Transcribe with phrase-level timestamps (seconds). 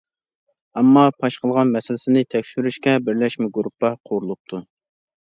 [0.79, 4.63] ئامما پاش قىلغان مەسىلىسىنى تەكشۈرۈشكە بىرلەشمە گۇرۇپپا قۇرۇلۇپتۇ.